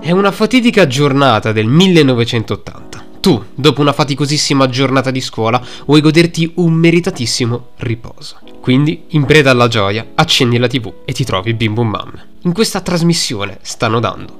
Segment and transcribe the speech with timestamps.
[0.00, 3.04] È una fatidica giornata del 1980.
[3.20, 8.38] Tu, dopo una faticosissima giornata di scuola, vuoi goderti un meritatissimo riposo.
[8.62, 12.24] Quindi, in preda alla gioia, accendi la TV e ti trovi Bim Bum Bam.
[12.42, 14.38] In questa trasmissione stanno dando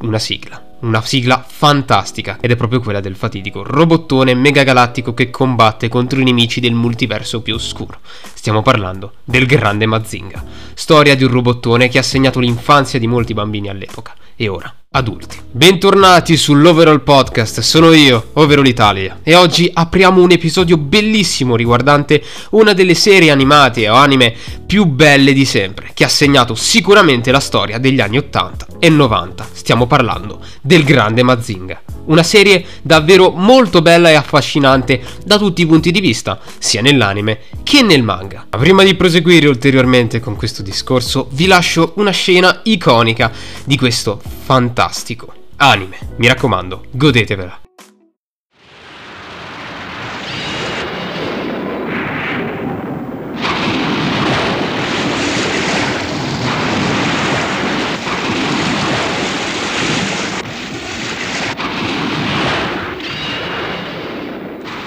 [0.00, 0.78] una sigla.
[0.80, 6.24] Una sigla fantastica ed è proprio quella del fatidico robottone megagalattico che combatte contro i
[6.24, 8.00] nemici del multiverso più oscuro.
[8.32, 10.42] Stiamo parlando del grande Mazinga,
[10.72, 15.38] storia di un robottone che ha segnato l'infanzia di molti bambini all'epoca e ora adulti.
[15.50, 22.72] Bentornati sull'Overall Podcast, sono io, Overall Italia, e oggi apriamo un episodio bellissimo riguardante una
[22.72, 24.34] delle serie animate o anime
[24.66, 29.48] più belle di sempre, che ha segnato sicuramente la storia degli anni 80 e 90.
[29.52, 31.93] Stiamo parlando del grande Mazinga.
[32.06, 37.40] Una serie davvero molto bella e affascinante da tutti i punti di vista, sia nell'anime
[37.62, 38.46] che nel manga.
[38.50, 43.32] Ma prima di proseguire ulteriormente con questo discorso, vi lascio una scena iconica
[43.64, 45.98] di questo fantastico anime.
[46.16, 47.60] Mi raccomando, godetevela.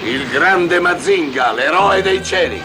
[0.04, 2.62] Il grande Mazinga, l'eroe dei cieli.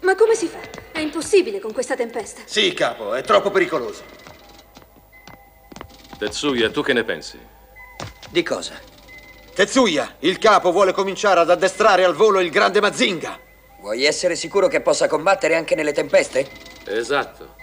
[0.00, 0.58] Ma come si fa?
[0.90, 2.40] È impossibile con questa tempesta.
[2.46, 4.04] Sì, capo, è troppo pericoloso.
[6.18, 7.38] Tetsuya, tu che ne pensi?
[8.30, 8.95] Di cosa?
[9.56, 13.40] Tetsuya, il capo vuole cominciare ad addestrare al volo il grande Mazinga.
[13.80, 16.46] Vuoi essere sicuro che possa combattere anche nelle tempeste?
[16.84, 17.54] Esatto.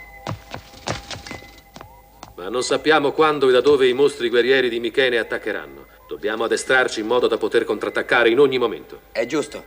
[2.35, 5.85] Ma non sappiamo quando e da dove i mostri guerrieri di Michene attaccheranno.
[6.07, 9.01] Dobbiamo addestrarci in modo da poter contrattaccare in ogni momento.
[9.11, 9.63] È giusto.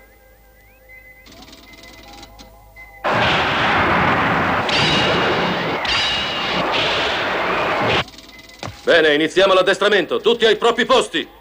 [8.82, 10.18] Bene, iniziamo l'addestramento.
[10.18, 11.34] Tutti ai propri posti.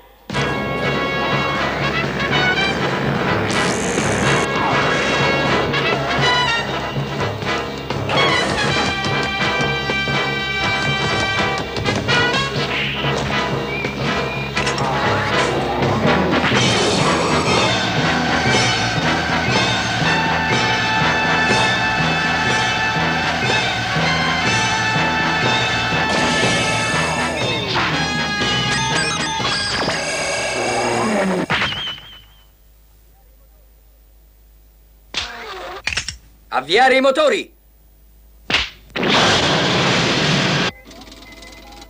[36.65, 37.53] Avviare i motori!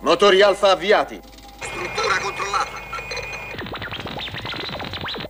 [0.00, 1.18] Motori alfa avviati.
[1.60, 2.82] Struttura controllata.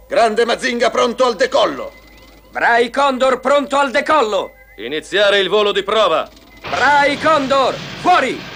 [0.08, 1.92] Grande Mazinga pronto al decollo.
[2.50, 4.50] Brai Condor pronto al decollo!
[4.78, 6.28] Iniziare il volo di prova.
[6.68, 8.55] Brai Condor, fuori!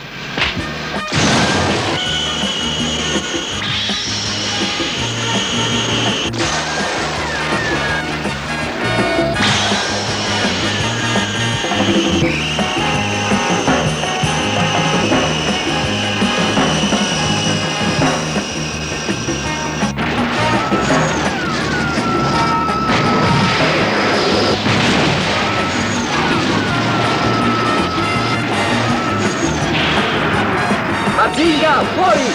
[31.41, 32.33] Mazinga, fuori!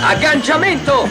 [0.00, 1.08] Agganciamento!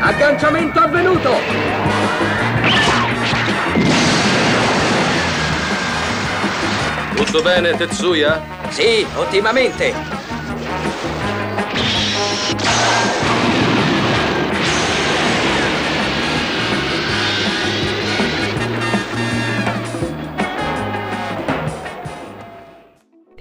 [0.00, 1.36] Agganciamento avvenuto!
[7.14, 8.42] Tutto bene, Tetsuya?
[8.70, 10.19] Sì, ottimamente!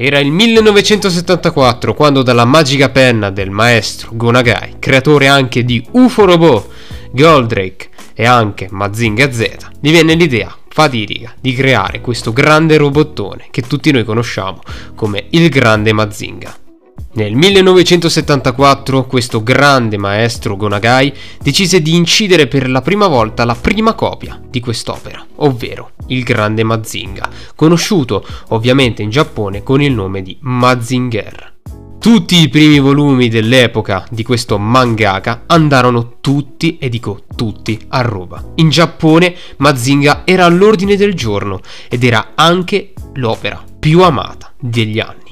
[0.02, 6.70] Era il 1974 quando dalla magica penna del maestro Gonagai, creatore anche di UFO Robot,
[7.12, 13.64] Goldrake e anche Mazinga Z, gli venne l'idea fatidica di creare questo grande robottone che
[13.64, 14.62] tutti noi conosciamo
[14.96, 16.69] come il grande Mazinga.
[17.12, 21.12] Nel 1974 questo grande maestro Gonagai
[21.42, 26.64] decise di incidere per la prima volta la prima copia di quest'opera, ovvero il grande
[26.64, 31.58] Mazinga, conosciuto ovviamente in Giappone con il nome di Mazinger.
[32.00, 38.54] Tutti i primi volumi dell'epoca di questo mangaka andarono tutti, e dico tutti, a Roma.
[38.56, 41.60] In Giappone Mazinga era all'ordine del giorno
[41.90, 45.29] ed era anche l'opera più amata degli anni.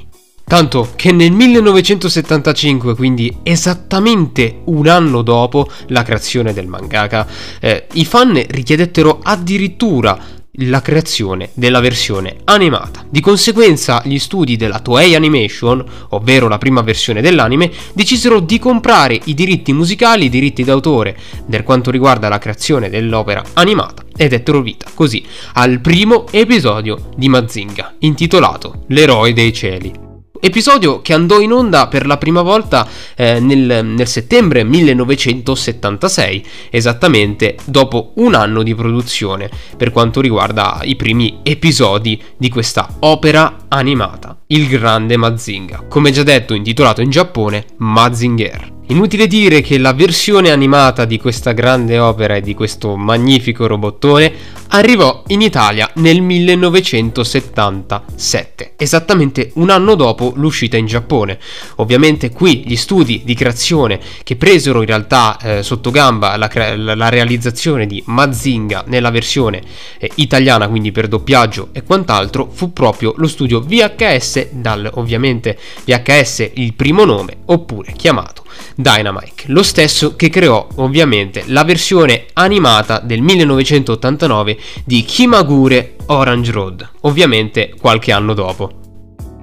[0.47, 7.27] Tanto che nel 1975, quindi esattamente un anno dopo la creazione del mangaka,
[7.59, 10.17] eh, i fan richiedettero addirittura
[10.59, 13.05] la creazione della versione animata.
[13.09, 19.19] Di conseguenza gli studi della Toei Animation, ovvero la prima versione dell'anime, decisero di comprare
[19.25, 21.15] i diritti musicali, i diritti d'autore
[21.47, 25.23] per quanto riguarda la creazione dell'opera animata e dettero vita così
[25.55, 30.06] al primo episodio di Mazinga, intitolato L'eroe dei cieli.
[30.39, 37.55] Episodio che andò in onda per la prima volta eh, nel, nel, settembre 1976, esattamente
[37.65, 44.37] dopo un anno di produzione per quanto riguarda i primi episodi di questa opera animata,
[44.47, 48.76] Il Grande Mazinga, come già detto intitolato in Giappone Mazinger.
[48.89, 54.31] Inutile dire che la versione animata di questa grande opera e di questo magnifico robottone
[54.69, 61.37] arrivò in Italia nel 1977, esattamente un anno dopo l'uscita in Giappone.
[61.75, 67.09] Ovviamente qui gli studi di creazione che presero in realtà eh, sotto gamba la, la,
[67.09, 69.61] realizzazione di Mazinga nella versione
[69.97, 76.51] eh, italiana, quindi per doppiaggio e quant'altro, fu proprio lo studio VHS, dal ovviamente VHS
[76.53, 78.45] il primo nome, oppure chiamato
[78.75, 86.89] Dynamite, lo stesso che creò ovviamente la versione animata del 1989 di Kimagure Orange Road,
[87.01, 88.71] ovviamente qualche anno dopo.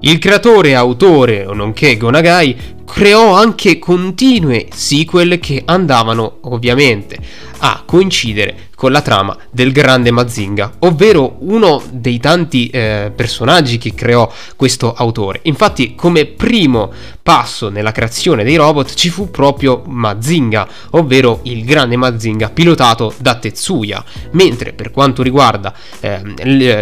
[0.01, 7.17] Il creatore e autore, nonché Gonagai, creò anche continue sequel che andavano ovviamente
[7.59, 13.93] a coincidere con la trama del grande Mazinga, ovvero uno dei tanti eh, personaggi che
[13.93, 15.39] creò questo autore.
[15.43, 16.91] Infatti, come primo
[17.23, 23.35] passo nella creazione dei robot ci fu proprio Mazinga, ovvero il grande Mazinga pilotato da
[23.35, 26.21] Tetsuya, mentre per quanto riguarda eh,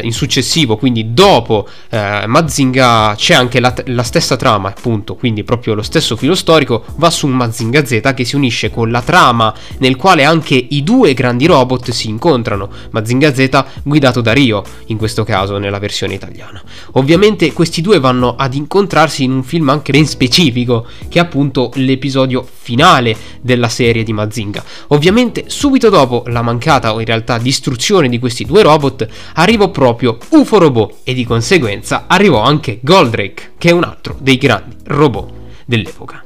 [0.01, 5.75] in successivo, quindi dopo eh, Mazinga, c'è anche la, la stessa trama, appunto, quindi proprio
[5.75, 9.95] lo stesso filo storico va su Mazinga Z che si unisce con la trama nel
[9.95, 15.24] quale anche i due grandi robot si incontrano, Mazinga Z guidato da Rio, in questo
[15.24, 16.62] caso nella versione italiana.
[16.94, 21.72] Ovviamente questi due vanno ad incontrarsi in un film anche ben specifico, che è appunto
[21.75, 24.63] l'episodio finale della serie di Mazinga.
[24.88, 30.18] Ovviamente subito dopo la mancata o in realtà distruzione di questi due robot arrivò proprio
[30.30, 35.42] UFO Robot e di conseguenza arrivò anche Goldrake, che è un altro dei grandi robot
[35.65, 36.24] dell'epoca.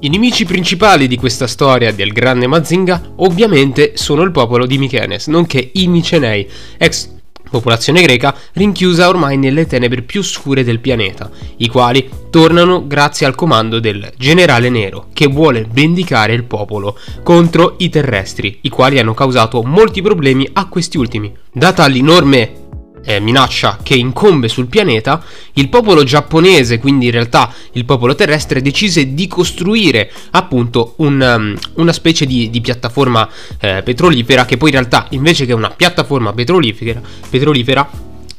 [0.00, 5.28] I nemici principali di questa storia del grande Mazinga ovviamente sono il popolo di Mykenes,
[5.28, 7.20] nonché i Micenei, ex
[7.52, 13.34] popolazione greca rinchiusa ormai nelle tenebre più scure del pianeta, i quali tornano grazie al
[13.34, 19.12] comando del generale nero che vuole vendicare il popolo contro i terrestri, i quali hanno
[19.12, 21.32] causato molti problemi a questi ultimi.
[21.52, 22.61] Data l'enorme
[23.04, 25.22] eh, minaccia che incombe sul pianeta,
[25.54, 31.56] il popolo giapponese, quindi in realtà il popolo terrestre, decise di costruire appunto un, um,
[31.74, 33.28] una specie di, di piattaforma
[33.60, 37.88] eh, petrolifera che poi in realtà invece che una piattaforma petrolifera, petrolifera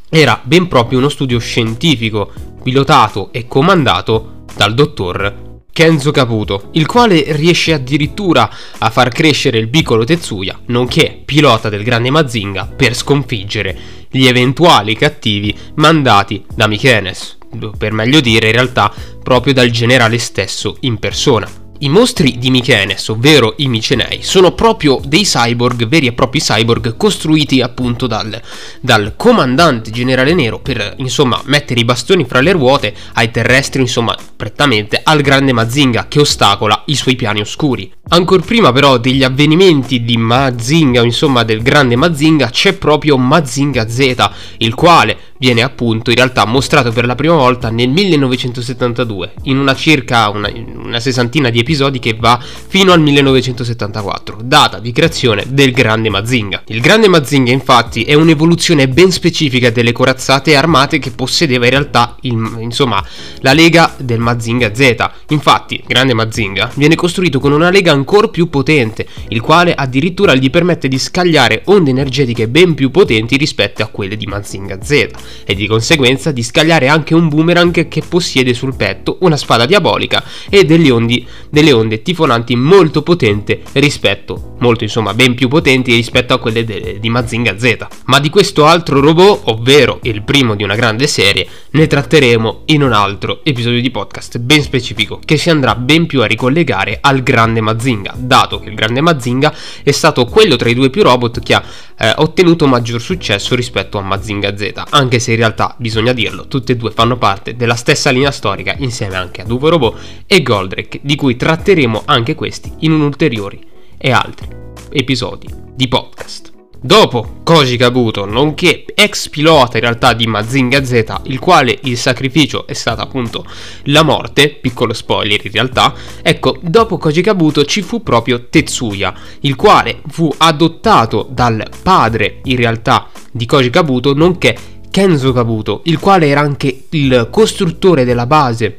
[0.10, 2.31] era ben proprio uno studio scientifico
[2.62, 9.69] pilotato e comandato dal dottor Kenzo Caputo, il quale riesce addirittura a far crescere il
[9.69, 17.38] piccolo Tetsuya, nonché pilota del grande Mazinga, per sconfiggere gli eventuali cattivi mandati da Mikenes,
[17.77, 18.93] per meglio dire in realtà
[19.24, 21.62] proprio dal generale stesso in persona.
[21.84, 26.96] I mostri di Mykenes, ovvero i Micenei, sono proprio dei cyborg, veri e propri cyborg,
[26.96, 28.42] costruiti appunto dal,
[28.80, 34.16] dal, comandante generale nero per, insomma, mettere i bastoni fra le ruote ai terrestri, insomma,
[34.34, 37.92] prettamente al grande Mazinga che ostacola i suoi piani oscuri.
[38.08, 44.30] Ancora prima però degli avvenimenti di Mazinga, insomma del grande Mazinga, c'è proprio Mazinga Z,
[44.60, 49.75] il quale viene appunto in realtà mostrato per la prima volta nel 1972, in una
[49.75, 55.73] circa una, una sessantina di episodi che va fino al 1974, data di creazione del
[55.73, 56.63] grande Mazinga.
[56.67, 62.15] Il grande Mazinga infatti è un'evoluzione ben specifica delle corazzate armate che possedeva in realtà
[62.21, 63.03] il, insomma
[63.41, 64.95] la lega del Mazinga Z.
[65.27, 70.50] Infatti, grande Mazinga viene costruito con una lega ancora più potente, il quale addirittura gli
[70.50, 75.56] permette di scagliare onde energetiche ben più potenti rispetto a quelle di Mazinga Z e
[75.56, 80.63] di conseguenza di scagliare anche un boomerang che possiede sul petto una spada diabolica e
[80.63, 86.40] delle, ondi, delle onde tifonanti molto potenti rispetto, molto insomma ben più potenti rispetto a
[86.40, 87.88] quelle de, di Mazinga Z.
[88.06, 92.84] Ma di questo altro robot, ovvero il primo di una grande serie, ne tratteremo in
[92.84, 97.24] un altro episodio di podcast ben specifico che si andrà ben più a ricollegare al
[97.24, 101.42] grande Mazinga, dato che il grande Mazinga è stato quello tra i due più robot
[101.42, 101.63] che ha
[102.03, 106.74] eh, ottenuto maggior successo rispetto a Mazinga Z, anche se in realtà bisogna dirlo, tutte
[106.74, 111.00] e due fanno parte della stessa linea storica insieme anche a Duvo Robot e Goldrake,
[111.01, 113.60] di cui tratteremo anche questi in un ulteriore
[113.98, 114.48] e altri
[114.91, 116.52] episodi di podcast.
[116.86, 122.68] Dopo Koji Kabuto, nonché ex pilota in realtà di Mazinga Z, il quale il sacrificio
[122.68, 123.46] è stata appunto
[123.84, 129.56] la morte, piccolo spoiler in realtà, ecco, dopo Koji Kabuto ci fu proprio Tetsuya, il
[129.56, 134.58] quale fu adottato dal padre in realtà di Koji Kabuto, nonché
[134.92, 138.75] Kenzo Kabuto, il quale era anche il costruttore della base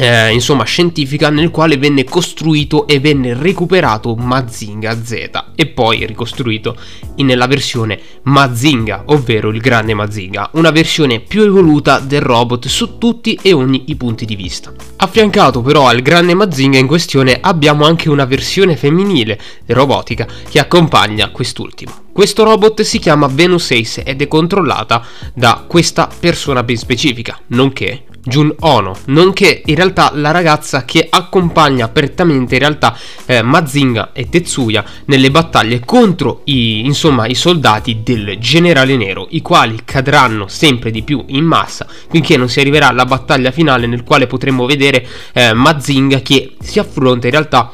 [0.00, 6.76] eh, insomma scientifica nel quale venne costruito e venne recuperato Mazinga Z e poi ricostruito
[7.16, 13.36] nella versione Mazinga, ovvero il grande Mazinga, una versione più evoluta del robot su tutti
[13.42, 14.72] e ogni i punti di vista.
[14.98, 21.30] Affiancato però al grande Mazinga in questione abbiamo anche una versione femminile robotica che accompagna
[21.30, 22.06] quest'ultimo.
[22.12, 28.04] Questo robot si chiama Venus Ace ed è controllata da questa persona ben specifica, nonché
[28.28, 34.28] Jun Ono, nonché in realtà la ragazza che accompagna apertamente in realtà eh, Mazinga e
[34.28, 40.90] Tetsuya nelle battaglie contro i, insomma, i soldati del generale nero, i quali cadranno sempre
[40.90, 45.06] di più in massa finché non si arriverà alla battaglia finale nel quale potremo vedere
[45.32, 47.72] eh, Mazinga che si affronta in realtà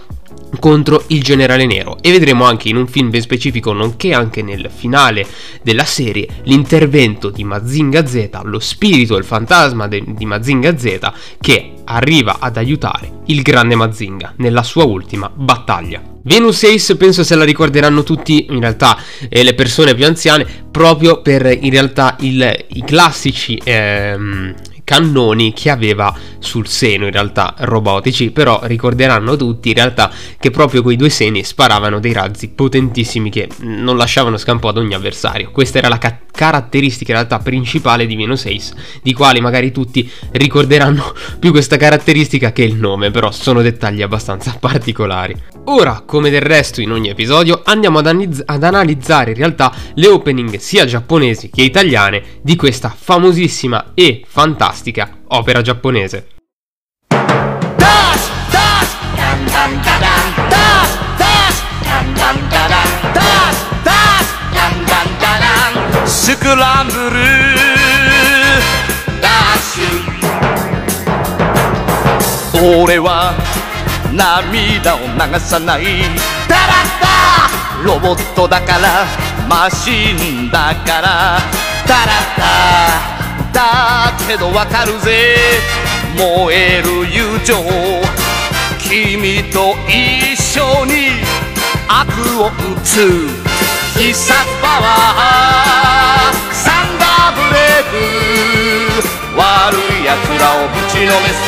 [0.59, 4.71] contro il generale nero e vedremo anche in un film ben specifico nonché anche nel
[4.75, 5.27] finale
[5.63, 10.99] della serie l'intervento di Mazinga Z, lo spirito, il fantasma de- di Mazinga Z
[11.41, 16.03] che arriva ad aiutare il grande Mazinga nella sua ultima battaglia.
[16.23, 18.97] Venus Ace penso se la ricorderanno tutti, in realtà
[19.29, 25.71] eh, le persone più anziane, proprio per in realtà il, i classici ehm, cannoni che
[25.71, 31.09] aveva sul seno in realtà robotici però ricorderanno tutti in realtà che proprio quei due
[31.09, 35.51] seni sparavano dei razzi potentissimi che non lasciavano scampo ad ogni avversario.
[35.51, 40.09] Questa era la ca- caratteristica in realtà principale di Venus Ace di quali magari tutti
[40.33, 45.35] ricorderanno più questa caratteristica che il nome però sono dettagli abbastanza particolari.
[45.67, 50.09] Ora come del resto in ogni episodio andiamo ad, anizz- ad analizzare in realtà le
[50.09, 56.26] opening sia giapponesi che italiane di questa famosissima e fantastica fantastica opera giapponese.
[66.06, 67.00] スクランブル
[69.22, 73.34] ダッシュ俺は
[74.14, 75.84] 涙を流さない
[76.48, 79.06] タラッタロボットだから
[79.48, 81.40] マシンだから
[81.88, 83.13] タラッタ
[83.55, 85.37] だけどわかるぜ。
[86.19, 87.55] 燃える友情
[88.79, 91.23] 君と一緒に
[91.89, 93.31] 悪を打つ。
[93.97, 99.07] 必殺パワーサンダーブレイク。
[99.39, 99.43] 悪
[99.79, 101.39] い奴らをぶちのめす。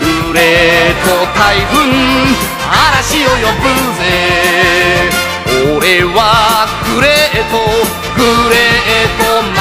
[0.00, 1.06] グレート
[1.38, 1.76] 台風
[2.72, 4.02] 嵐を呼ぶぜ。
[5.76, 7.54] 俺はグレート
[8.16, 8.20] グ
[8.50, 9.53] レート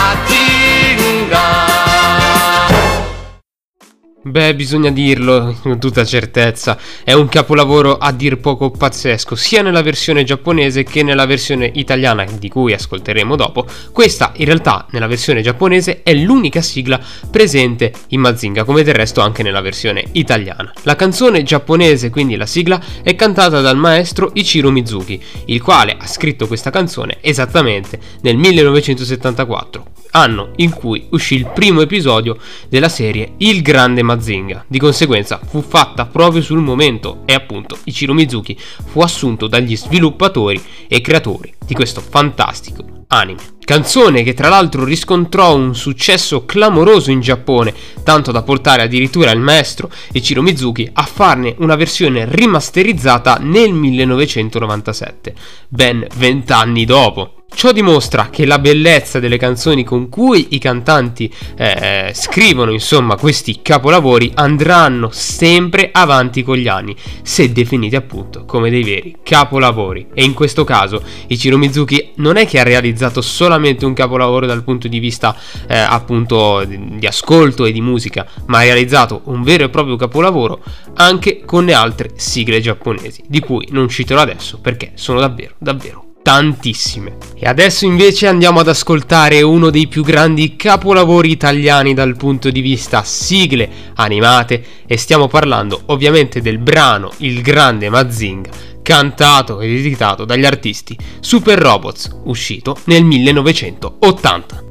[4.33, 9.83] Beh, bisogna dirlo con tutta certezza, è un capolavoro a dir poco pazzesco, sia nella
[9.83, 13.67] versione giapponese che nella versione italiana, di cui ascolteremo dopo.
[13.91, 16.99] Questa, in realtà, nella versione giapponese è l'unica sigla
[17.29, 20.73] presente in Mazinga, come del resto anche nella versione italiana.
[20.81, 26.07] La canzone giapponese, quindi la sigla, è cantata dal maestro Ichiro Mizuki, il quale ha
[26.07, 32.37] scritto questa canzone esattamente nel 1974 anno in cui uscì il primo episodio
[32.69, 34.22] della serie Il Grande Mazinga.
[34.67, 40.61] Di conseguenza fu fatta proprio sul momento e appunto Ichiro Mizuki fu assunto dagli sviluppatori
[40.87, 43.51] e creatori di questo fantastico anime.
[43.63, 49.39] Canzone che tra l'altro riscontrò un successo clamoroso in Giappone, tanto da portare addirittura il
[49.39, 55.33] maestro Ichiro Mizuki a farne una versione rimasterizzata nel 1997,
[55.69, 57.42] ben vent'anni dopo.
[57.55, 63.61] Ciò dimostra che la bellezza delle canzoni con cui i cantanti eh, scrivono, insomma, questi
[63.61, 70.07] capolavori andranno sempre avanti con gli anni, se definiti appunto come dei veri capolavori.
[70.13, 74.63] E in questo caso Ichiro Mizuki non è che ha realizzato solamente un capolavoro dal
[74.63, 75.33] punto di vista
[75.67, 80.61] eh, appunto di ascolto e di musica, ma ha realizzato un vero e proprio capolavoro
[80.95, 86.12] anche con le altre sigle giapponesi, di cui non citerò adesso perché sono davvero, davvero
[86.23, 87.17] tantissime.
[87.35, 92.61] E adesso invece andiamo ad ascoltare uno dei più grandi capolavori italiani dal punto di
[92.61, 100.25] vista sigle animate e stiamo parlando ovviamente del brano Il grande Mazinga cantato ed editato
[100.25, 104.62] dagli artisti Super Robots, uscito nel 1980.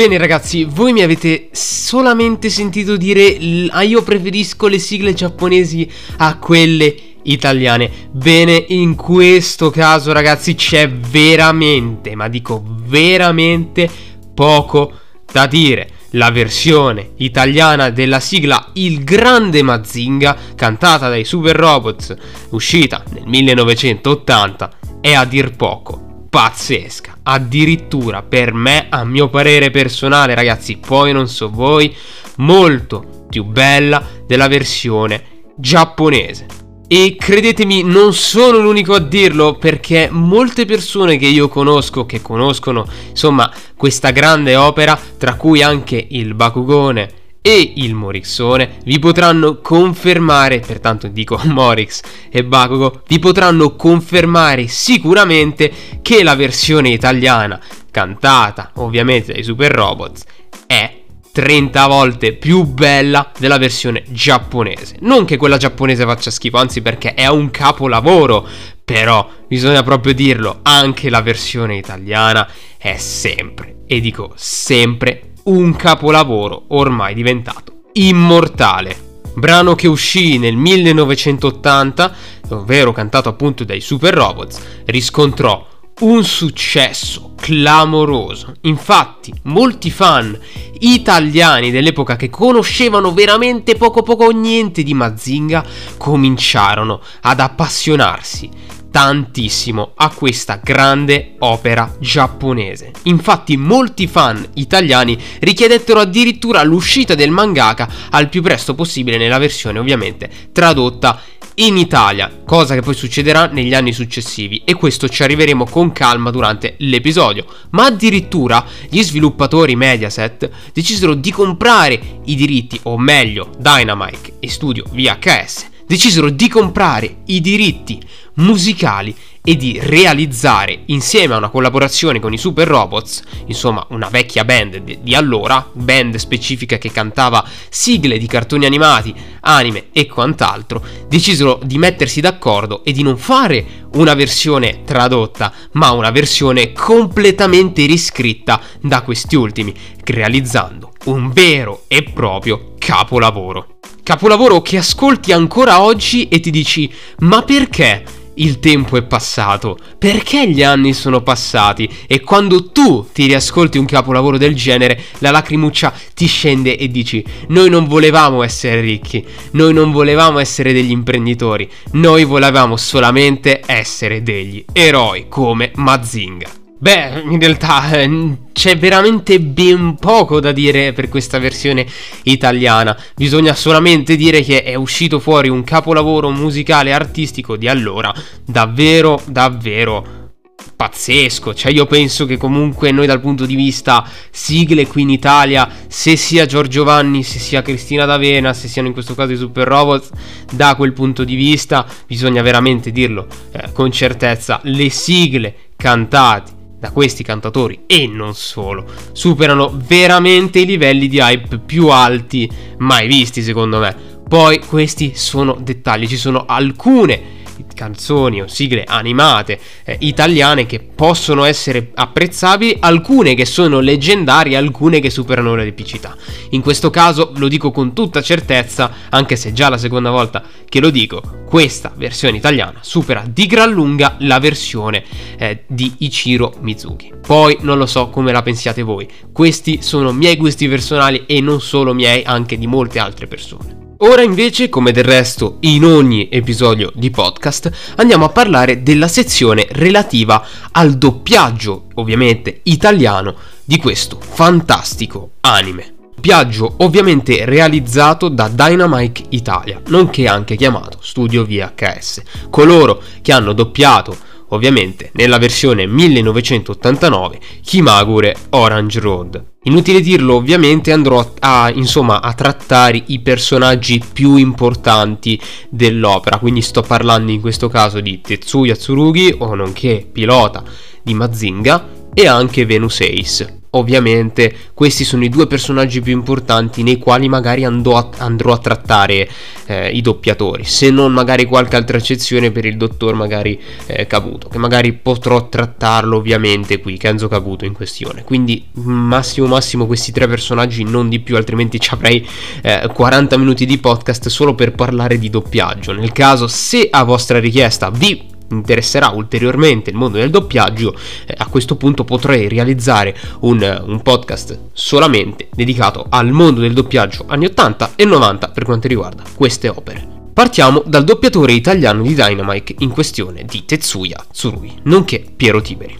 [0.00, 3.36] Bene ragazzi, voi mi avete solamente sentito dire
[3.68, 5.86] ah, io preferisco le sigle giapponesi
[6.16, 7.90] a quelle italiane.
[8.10, 13.90] Bene, in questo caso ragazzi c'è veramente, ma dico veramente
[14.32, 14.90] poco
[15.30, 15.90] da dire.
[16.12, 22.16] La versione italiana della sigla Il Grande Mazinga, cantata dai Super Robots,
[22.52, 24.70] uscita nel 1980,
[25.02, 27.18] è a dir poco pazzesca.
[27.24, 31.94] Addirittura per me, a mio parere personale, ragazzi, poi non so voi,
[32.36, 36.46] molto più bella della versione giapponese.
[36.86, 42.84] E credetemi, non sono l'unico a dirlo perché molte persone che io conosco, che conoscono
[43.10, 50.60] insomma questa grande opera, tra cui anche il Bakugone e il Morixone vi potranno confermare,
[50.60, 55.72] pertanto dico Morix e Bakugo, vi potranno confermare sicuramente
[56.02, 60.24] che la versione italiana, cantata ovviamente dai Super Robots,
[60.66, 60.98] è
[61.32, 64.96] 30 volte più bella della versione giapponese.
[65.00, 68.46] Non che quella giapponese faccia schifo, anzi perché è un capolavoro,
[68.84, 76.64] però bisogna proprio dirlo, anche la versione italiana è sempre, e dico sempre, un capolavoro
[76.68, 79.08] ormai diventato immortale.
[79.34, 82.14] Brano che uscì nel 1980,
[82.50, 85.66] ovvero cantato appunto dai Super Robots, riscontrò
[86.00, 88.54] un successo clamoroso.
[88.62, 90.38] Infatti, molti fan
[90.80, 95.64] italiani dell'epoca che conoscevano veramente poco poco niente di Mazinga
[95.96, 102.92] cominciarono ad appassionarsi tantissimo a questa grande opera giapponese.
[103.04, 109.78] Infatti molti fan italiani richiedettero addirittura l'uscita del mangaka al più presto possibile nella versione
[109.78, 111.20] ovviamente tradotta
[111.60, 116.30] in Italia, cosa che poi succederà negli anni successivi e questo ci arriveremo con calma
[116.30, 117.44] durante l'episodio.
[117.70, 124.84] Ma addirittura gli sviluppatori Mediaset decisero di comprare i diritti, o meglio Dynamite e Studio
[124.90, 128.00] VHS, decisero di comprare i diritti
[128.34, 134.44] musicali e di realizzare insieme a una collaborazione con i Super Robots, insomma una vecchia
[134.44, 141.58] band di allora, band specifica che cantava sigle di cartoni animati, anime e quant'altro, decisero
[141.60, 148.60] di mettersi d'accordo e di non fare una versione tradotta, ma una versione completamente riscritta
[148.80, 149.74] da questi ultimi,
[150.04, 153.79] realizzando un vero e proprio capolavoro.
[154.10, 158.02] Capolavoro che ascolti ancora oggi e ti dici ma perché?
[158.34, 163.84] il tempo è passato, perché gli anni sono passati e quando tu ti riascolti un
[163.84, 169.72] capolavoro del genere, la lacrimuccia ti scende e dici noi non volevamo essere ricchi, noi
[169.72, 176.59] non volevamo essere degli imprenditori, noi volevamo solamente essere degli eroi come Mazinga.
[176.82, 181.84] Beh, in realtà eh, c'è veramente ben poco da dire per questa versione
[182.22, 182.96] italiana.
[183.14, 188.10] Bisogna solamente dire che è uscito fuori un capolavoro musicale artistico di allora
[188.46, 190.30] davvero, davvero
[190.74, 191.52] pazzesco.
[191.52, 196.16] Cioè, io penso che comunque noi, dal punto di vista sigle qui in Italia, se
[196.16, 200.08] sia Giorgio Vanni, se sia Cristina D'Avena, se siano in questo caso i Super Robots,
[200.50, 206.90] da quel punto di vista bisogna veramente dirlo eh, con certezza: le sigle cantate da
[206.90, 213.42] questi cantatori e non solo superano veramente i livelli di hype più alti mai visti
[213.42, 213.94] secondo me.
[214.26, 217.39] Poi questi sono dettagli, ci sono alcune
[217.80, 225.00] canzoni o sigle animate eh, italiane che possono essere apprezzabili, alcune che sono leggendarie, alcune
[225.00, 226.14] che superano l'epicità.
[226.50, 230.78] In questo caso lo dico con tutta certezza, anche se già la seconda volta che
[230.78, 235.02] lo dico, questa versione italiana supera di gran lunga la versione
[235.38, 237.14] eh, di Ichiro Mizuki.
[237.26, 241.62] Poi non lo so come la pensiate voi, questi sono miei gusti personali e non
[241.62, 243.79] solo miei, anche di molte altre persone.
[244.02, 249.66] Ora invece, come del resto in ogni episodio di podcast, andiamo a parlare della sezione
[249.72, 255.96] relativa al doppiaggio, ovviamente italiano, di questo fantastico anime.
[256.14, 262.22] Doppiaggio ovviamente realizzato da Dynamite Italia, nonché anche chiamato Studio VHS.
[262.48, 264.16] Coloro che hanno doppiato
[264.48, 269.49] ovviamente nella versione 1989 Kimagure Orange Road.
[269.64, 276.80] Inutile dirlo, ovviamente andrò a, insomma, a trattare i personaggi più importanti dell'opera, quindi sto
[276.80, 280.64] parlando in questo caso di Tetsuya Tsurugi, o nonché pilota
[281.02, 283.59] di Mazinga, e anche Venus Ace.
[283.70, 289.28] Ovviamente questi sono i due personaggi più importanti nei quali magari a, andrò a trattare
[289.66, 294.48] eh, i doppiatori, se non magari qualche altra eccezione per il dottor magari eh, Caputo,
[294.48, 298.24] che magari potrò trattarlo ovviamente qui, Kenzo Caputo in questione.
[298.24, 302.26] Quindi massimo massimo questi tre personaggi, non di più, altrimenti ci avrei
[302.62, 305.92] eh, 40 minuti di podcast solo per parlare di doppiaggio.
[305.92, 310.94] Nel caso se a vostra richiesta vi interesserà ulteriormente il mondo del doppiaggio,
[311.26, 317.24] eh, a questo punto potrei realizzare un, un, podcast solamente dedicato al mondo del doppiaggio
[317.28, 320.18] anni 80 e 90 per quanto riguarda queste opere.
[320.32, 325.98] Partiamo dal doppiatore italiano di Dynamite in questione di Tetsuya Tsurui, nonché Piero Tiberi.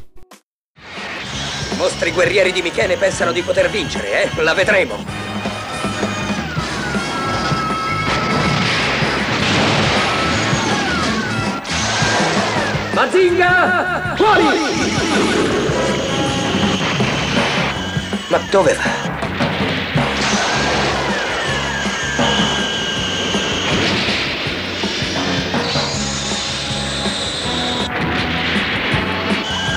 [1.72, 4.42] I vostri guerrieri di Michele pensano di poter vincere, eh?
[4.42, 5.39] La vedremo!
[13.00, 14.14] Mazinga!
[14.14, 14.44] Fuori!
[18.28, 18.82] Ma dove va?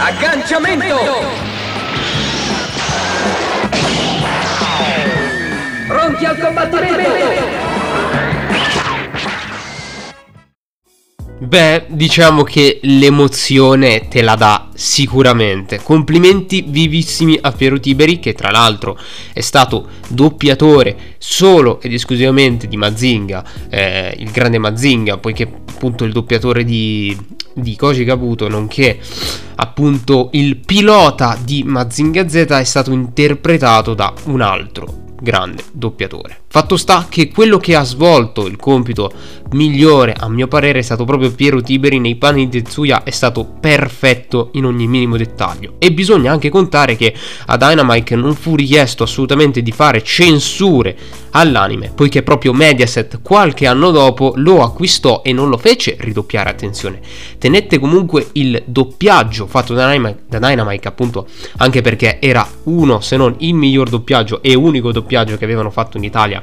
[0.04, 0.98] Agganciamento!
[5.88, 7.62] Pronti al combattimento!
[11.54, 15.82] Beh, diciamo che l'emozione te la dà sicuramente.
[15.84, 18.98] Complimenti vivissimi a Piero Tiberi, che tra l'altro
[19.32, 26.12] è stato doppiatore solo ed esclusivamente di Mazinga, eh, il grande Mazinga, poiché appunto il
[26.12, 27.16] doppiatore di,
[27.54, 29.00] di Koji Kabuto, nonché
[29.54, 36.42] appunto il pilota di Mazinga Z è stato interpretato da un altro grande doppiatore.
[36.54, 39.12] Fatto sta che quello che ha svolto il compito
[39.54, 43.44] migliore, a mio parere, è stato proprio Piero Tiberi nei panni di Tetsuya, è stato
[43.60, 45.74] perfetto in ogni minimo dettaglio.
[45.80, 47.12] E bisogna anche contare che
[47.48, 50.96] a Dynamite non fu richiesto assolutamente di fare censure
[51.32, 57.00] all'anime, poiché proprio Mediaset qualche anno dopo lo acquistò e non lo fece ridoppiare, attenzione.
[57.39, 63.18] Tenette comunque il doppiaggio fatto da Dynamite, da Dynamite appunto, anche perché era uno, se
[63.18, 66.42] non il miglior doppiaggio e unico doppiaggio che avevano fatto in Italia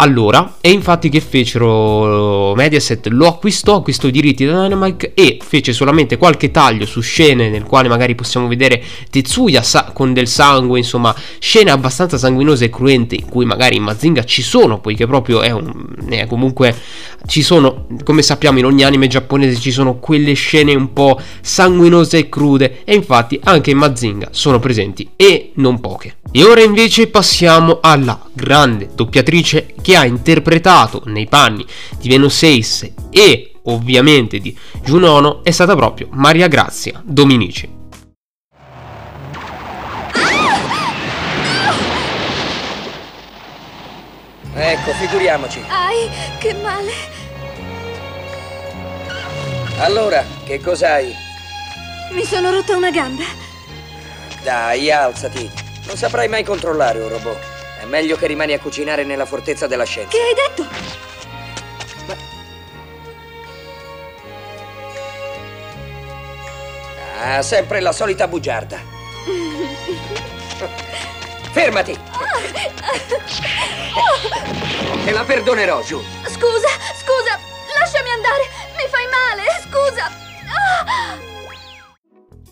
[0.00, 5.74] allora, e infatti che fecero Mediaset lo acquistò, acquistò i diritti da Dynamite e fece
[5.74, 10.78] solamente qualche taglio su scene nel quale magari possiamo vedere Tetsuya sa- con del sangue,
[10.78, 15.42] insomma, scene abbastanza sanguinose e cruente in cui magari in Mazinga ci sono, poiché proprio
[15.42, 16.74] è un è comunque
[17.26, 22.18] ci sono, come sappiamo in ogni anime giapponese ci sono quelle scene un po' sanguinose
[22.18, 26.16] e crude e infatti anche in Mazinga sono presenti e non poche.
[26.32, 31.64] E ora invece passiamo alla grande doppiatrice che ha interpretato nei panni
[31.98, 37.78] di Venoseis e ovviamente di Junono è stata proprio Maria Grazia Dominici.
[44.52, 45.62] Ecco, figuriamoci.
[45.68, 46.92] Ai, che male.
[49.78, 51.14] Allora, che cos'hai?
[52.12, 53.24] Mi sono rotta una gamba.
[54.42, 55.50] Dai, alzati.
[55.86, 57.59] Non saprai mai controllare un robot.
[57.90, 60.16] Meglio che rimani a cucinare nella fortezza della scienza.
[60.16, 60.64] Che hai detto?
[67.20, 68.78] Ah, sempre la solita bugiarda.
[71.50, 71.98] Fermati!
[75.04, 76.00] Te la perdonerò, giù.
[76.28, 77.40] Scusa, scusa.
[77.76, 78.48] Lasciami andare.
[78.76, 79.42] Mi fai male.
[79.64, 80.04] Scusa.
[80.46, 81.18] Ah!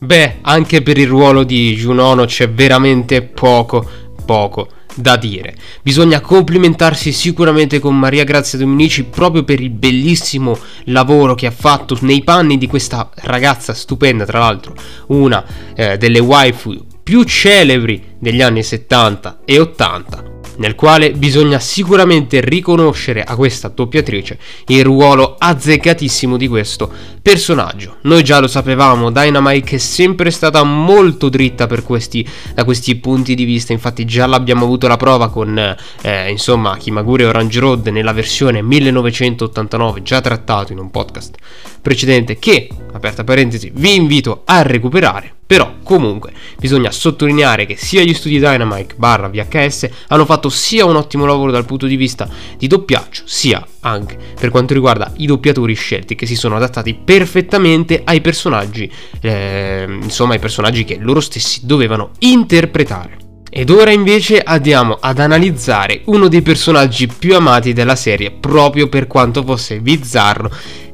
[0.01, 3.89] Beh, anche per il ruolo di Junono c'è veramente poco,
[4.27, 5.55] poco da dire.
[5.83, 11.97] Bisogna complimentarsi sicuramente con Maria Grazia Dominici proprio per il bellissimo lavoro che ha fatto
[12.01, 14.75] nei panni di questa ragazza stupenda, tra l'altro,
[15.09, 22.41] una eh, delle waifu più celebri degli anni 70 e 80 nel quale bisogna sicuramente
[22.41, 26.91] riconoscere a questa doppiatrice il ruolo azzeccatissimo di questo
[27.21, 27.97] personaggio.
[28.03, 33.45] Noi già lo sapevamo, Dynamite è sempre stata molto dritta questi, da questi punti di
[33.45, 38.63] vista, infatti già l'abbiamo avuto la prova con eh, insomma Kimagure Orange Road nella versione
[38.63, 41.37] 1989, già trattato in un podcast
[41.81, 45.38] precedente che, aperta parentesi, vi invito a recuperare.
[45.49, 50.95] Però comunque bisogna sottolineare che sia gli studi Dynamite barra VHS hanno fatto sia un
[50.95, 55.73] ottimo lavoro dal punto di vista di doppiaggio, sia anche per quanto riguarda i doppiatori
[55.73, 61.65] scelti che si sono adattati perfettamente ai personaggi, eh, insomma ai personaggi che loro stessi
[61.65, 63.17] dovevano interpretare.
[63.51, 69.07] Ed ora invece andiamo ad analizzare uno dei personaggi più amati della serie proprio per
[69.07, 70.51] quanto fosse bizzarro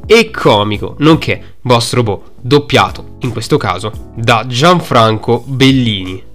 [0.07, 6.33] e comico, nonché boss robot, doppiato, in questo caso, da Gianfranco Bellini.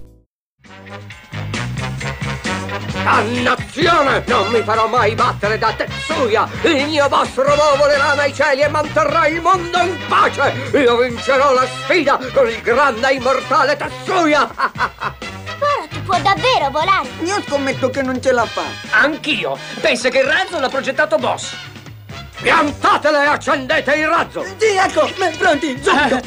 [3.02, 4.22] Dannazione!
[4.26, 6.48] Non mi farò mai battere da Tetsuya!
[6.62, 10.52] Il mio boss robot volerà nei cieli e manterrà il mondo in pace!
[10.72, 14.48] Io vincerò la sfida con il grande e immortale Tetsuya!
[15.58, 17.08] Borat può davvero volare!
[17.24, 18.64] Io scommetto che non ce la fa.
[18.90, 19.56] Anch'io!
[19.80, 21.54] Pensa che il razzo l'ha progettato Boss!
[22.40, 24.44] Piantatele e accendete il razzo!
[24.56, 26.20] Sì, ecco, pronti, subito.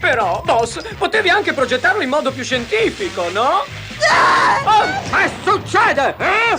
[0.00, 3.64] Però, Boss, potevi anche progettarlo in modo più scientifico, no?
[5.10, 6.14] Che succede?
[6.18, 6.58] Eh?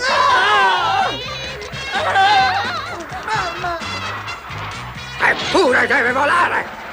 [5.30, 6.87] Eppure deve volare!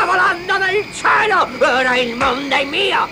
[0.00, 1.76] Sta volando nel cielo!
[1.78, 3.08] Ora il mondo è mio!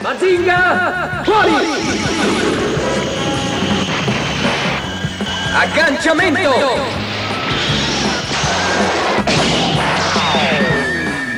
[0.00, 1.22] Mazinga!
[1.24, 1.52] Fuori!
[5.52, 6.98] Agganciamento!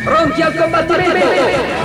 [0.04, 1.81] Pronti al combattimento!